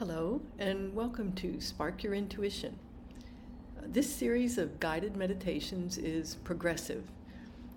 [0.00, 2.78] Hello, and welcome to Spark Your Intuition.
[3.82, 7.04] This series of guided meditations is progressive.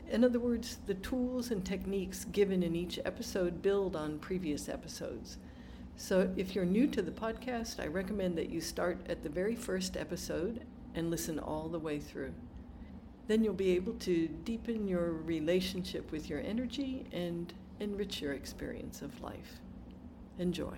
[0.10, 5.38] In other words, the tools and techniques given in each episode build on previous episodes.
[5.98, 9.58] So if you're new to the podcast, I recommend that you start at the very
[9.58, 10.64] first episode
[10.96, 12.34] and listen all the way through.
[13.28, 19.02] Then you'll be able to deepen your relationship with your energy and enrich your experience
[19.02, 19.60] of life.
[20.40, 20.78] Enjoy.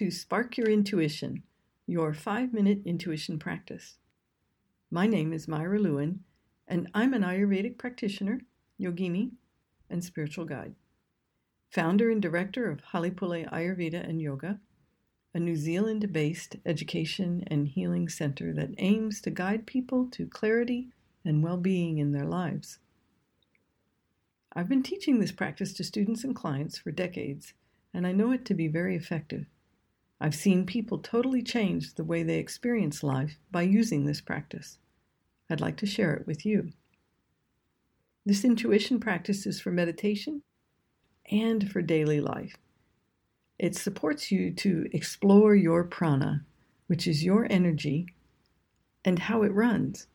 [0.00, 1.42] To Spark Your Intuition,
[1.86, 3.98] your five minute intuition practice.
[4.90, 6.20] My name is Myra Lewin,
[6.66, 8.40] and I'm an Ayurvedic practitioner,
[8.80, 9.32] yogini,
[9.90, 10.74] and spiritual guide.
[11.68, 14.58] Founder and director of Halepule Ayurveda and Yoga,
[15.34, 20.88] a New Zealand based education and healing center that aims to guide people to clarity
[21.26, 22.78] and well being in their lives.
[24.54, 27.52] I've been teaching this practice to students and clients for decades,
[27.92, 29.44] and I know it to be very effective.
[30.20, 34.78] I've seen people totally change the way they experience life by using this practice.
[35.48, 36.72] I'd like to share it with you.
[38.26, 40.42] This intuition practice is for meditation
[41.30, 42.56] and for daily life.
[43.58, 46.44] It supports you to explore your prana,
[46.86, 48.06] which is your energy,
[49.04, 50.06] and how it runs.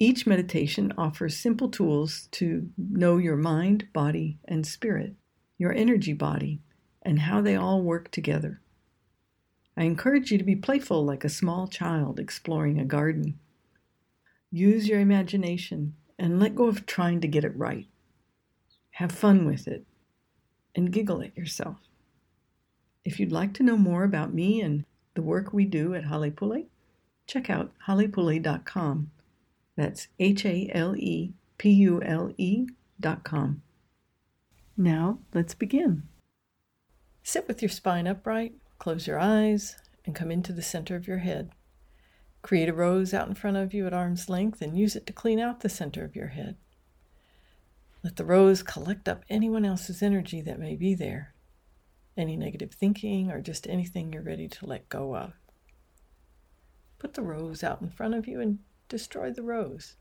[0.00, 5.14] Each meditation offers simple tools to know your mind, body, and spirit,
[5.58, 6.60] your energy body,
[7.08, 8.60] and how they all work together.
[9.78, 13.38] I encourage you to be playful like a small child exploring a garden.
[14.50, 17.86] Use your imagination and let go of trying to get it right.
[18.90, 19.86] Have fun with it
[20.74, 21.78] and giggle at yourself.
[23.06, 24.84] If you'd like to know more about me and
[25.14, 26.66] the work we do at Halepule,
[27.26, 29.10] check out halepule.com.
[29.76, 32.66] That's H A L E P U L E
[33.00, 33.62] dot com.
[34.76, 36.02] Now, let's begin.
[37.28, 41.18] Sit with your spine upright, close your eyes, and come into the center of your
[41.18, 41.50] head.
[42.40, 45.12] Create a rose out in front of you at arm's length and use it to
[45.12, 46.56] clean out the center of your head.
[48.02, 51.34] Let the rose collect up anyone else's energy that may be there,
[52.16, 55.34] any negative thinking or just anything you're ready to let go of.
[56.98, 59.96] Put the rose out in front of you and destroy the rose.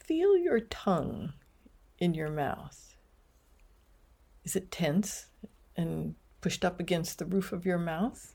[0.00, 1.34] Feel your tongue
[2.00, 2.95] in your mouth.
[4.46, 5.26] Is it tense
[5.76, 8.32] and pushed up against the roof of your mouth?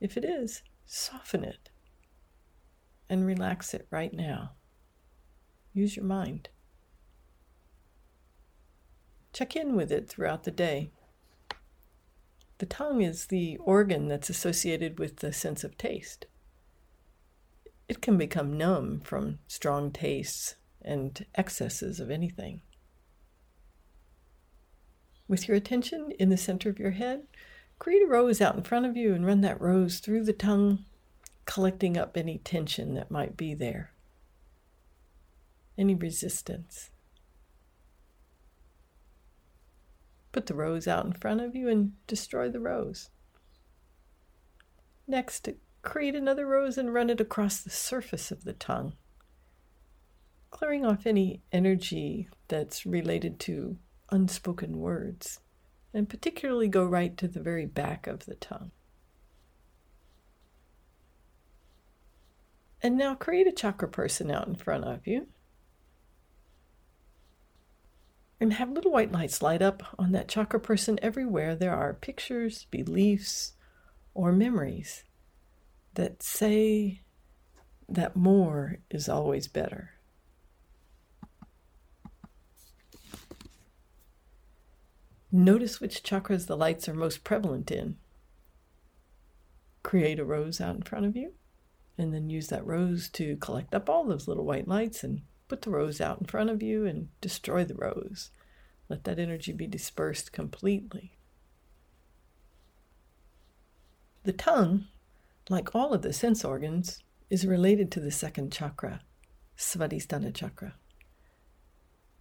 [0.00, 1.68] If it is, soften it
[3.10, 4.52] and relax it right now.
[5.74, 6.48] Use your mind.
[9.34, 10.90] Check in with it throughout the day.
[12.58, 16.24] The tongue is the organ that's associated with the sense of taste.
[17.90, 22.62] It can become numb from strong tastes and excesses of anything.
[25.30, 27.22] With your attention in the center of your head,
[27.78, 30.84] create a rose out in front of you and run that rose through the tongue,
[31.44, 33.92] collecting up any tension that might be there,
[35.78, 36.90] any resistance.
[40.32, 43.10] Put the rose out in front of you and destroy the rose.
[45.06, 45.48] Next,
[45.82, 48.94] create another rose and run it across the surface of the tongue,
[50.50, 53.76] clearing off any energy that's related to
[54.10, 55.40] unspoken words,
[55.92, 58.70] and particularly go right to the very back of the tongue.
[62.82, 65.26] And now create a chakra person out in front of you.
[68.40, 72.66] And have little white lights light up on that chakra person everywhere there are pictures,
[72.70, 73.52] beliefs,
[74.14, 75.04] or memories
[75.94, 77.02] that say
[77.88, 79.99] that more is always better.
[85.32, 87.96] Notice which chakras the lights are most prevalent in.
[89.82, 91.32] Create a rose out in front of you,
[91.96, 95.62] and then use that rose to collect up all those little white lights and put
[95.62, 98.30] the rose out in front of you and destroy the rose.
[98.88, 101.12] Let that energy be dispersed completely.
[104.24, 104.86] The tongue,
[105.48, 109.02] like all of the sense organs, is related to the second chakra,
[109.56, 110.74] Svadhisthana chakra.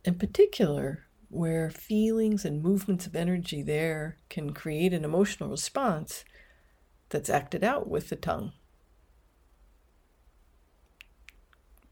[0.05, 6.25] In particular, where feelings and movements of energy there can create an emotional response
[7.09, 8.51] that's acted out with the tongue.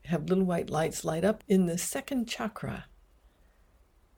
[0.06, 2.86] Have little white lights light up in the second chakra,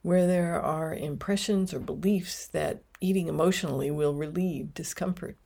[0.01, 5.37] where there are impressions or beliefs that eating emotionally will relieve discomfort.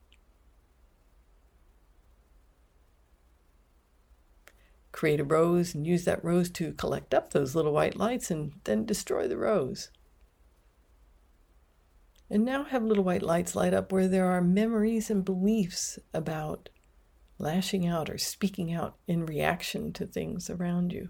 [4.94, 8.54] Create a rose and use that rose to collect up those little white lights and
[8.64, 9.90] then destroy the rose.
[12.30, 16.70] And now have little white lights light up where there are memories and beliefs about
[17.40, 21.10] lashing out or speaking out in reaction to things around you.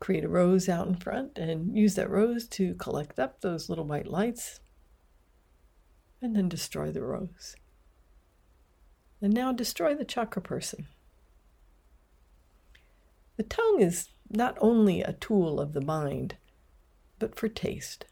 [0.00, 3.86] Create a rose out in front and use that rose to collect up those little
[3.86, 4.60] white lights
[6.20, 7.54] and then destroy the rose.
[9.20, 10.88] And now destroy the chakra person.
[13.36, 16.36] The tongue is not only a tool of the mind,
[17.18, 18.06] but for taste.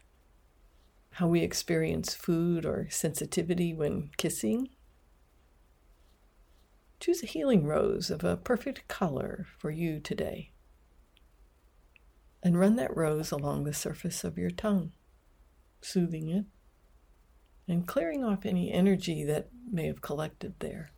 [1.11, 4.69] How we experience food or sensitivity when kissing.
[6.99, 10.51] Choose a healing rose of a perfect color for you today.
[12.43, 14.91] And run that rose along the surface of your tongue,
[15.81, 16.45] soothing it
[17.67, 20.91] and clearing off any energy that may have collected there.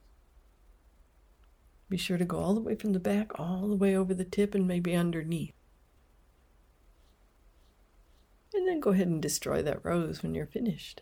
[1.89, 4.25] Be sure to go all the way from the back, all the way over the
[4.25, 5.53] tip, and maybe underneath.
[8.53, 11.01] And then go ahead and destroy that rose when you're finished.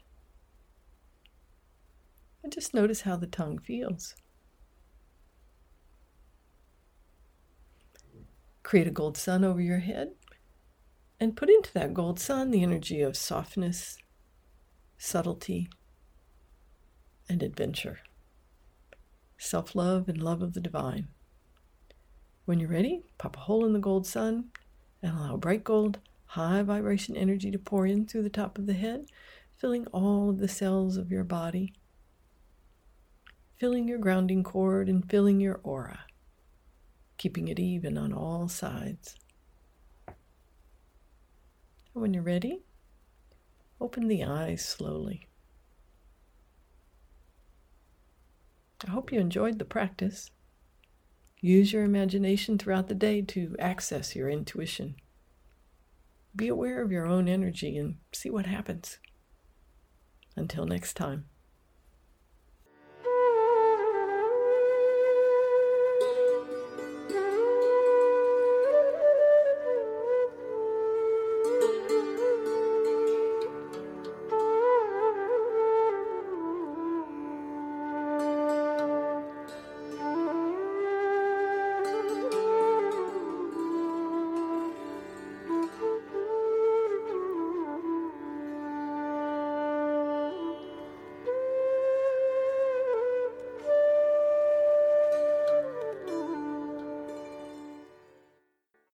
[2.43, 4.15] And just notice how the tongue feels.
[8.61, 10.11] Create a gold sun over your head
[11.19, 13.97] and put into that gold sun the energy of softness,
[14.97, 15.67] subtlety,
[17.27, 17.99] and adventure
[19.37, 21.07] self love, and love of the divine.
[22.45, 24.51] When you're ready, pop a hole in the gold sun
[25.01, 28.73] and allow bright gold, high vibration energy to pour in through the top of the
[28.73, 29.05] head,
[29.57, 31.73] filling all of the cells of your body,
[33.57, 36.01] filling your grounding cord, and filling your aura,
[37.17, 39.15] keeping it even on all sides.
[41.93, 42.61] When you're ready,
[43.79, 45.29] open the eyes slowly.
[48.85, 50.31] I hope you enjoyed the practice.
[51.39, 54.95] Use your imagination throughout the day to access your intuition.
[56.35, 58.99] Be aware of your own energy and see what happens.
[60.35, 61.25] Until next time.